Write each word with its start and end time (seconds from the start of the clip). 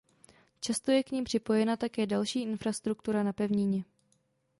Často 0.61 0.91
je 0.91 1.03
k 1.03 1.11
nim 1.11 1.23
připojena 1.23 1.77
také 1.77 2.05
další 2.05 2.41
infrastruktura 2.41 3.23
na 3.23 3.33
pevnině. 3.33 3.83